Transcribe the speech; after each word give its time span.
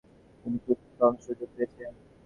তিনি 0.45 0.57
খুব 0.65 0.77
কম 0.99 1.13
সুযোগ 1.25 1.49
পেয়েছেন। 1.55 1.91